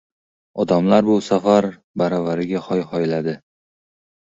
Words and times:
Odamlar 0.63 1.05
bu 1.09 1.17
safar 1.25 1.69
baravariga 2.03 2.65
hoy-hoyladi: 2.71 3.39